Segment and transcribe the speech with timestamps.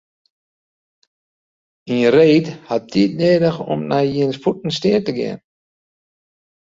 [1.93, 5.39] In reed hat tiid nedich om nei jins fuotten stean te gean.